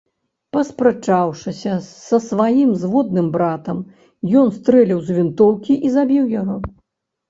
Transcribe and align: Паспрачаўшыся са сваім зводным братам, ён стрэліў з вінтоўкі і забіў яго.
Паспрачаўшыся 0.55 1.75
са 2.07 2.21
сваім 2.29 2.71
зводным 2.85 3.31
братам, 3.37 3.77
ён 4.43 4.47
стрэліў 4.59 4.99
з 5.09 5.23
вінтоўкі 5.23 5.73
і 5.89 5.97
забіў 5.97 6.23
яго. 6.41 6.63